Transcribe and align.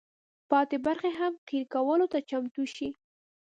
پاتې 0.49 0.77
برخې 0.85 1.11
هم 1.19 1.33
قیر 1.47 1.63
کولو 1.73 2.05
ته 2.13 2.19
چمتو 2.29 2.63
شي. 2.75 2.87